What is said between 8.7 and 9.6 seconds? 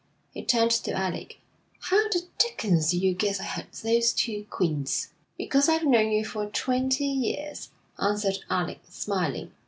smiling.